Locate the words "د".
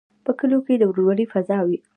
0.79-0.83